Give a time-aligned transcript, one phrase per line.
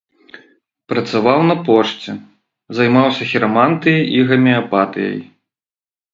[0.93, 2.11] Працаваў на пошце,
[2.79, 5.17] займаўся хірамантыяй і гамеапатыяй.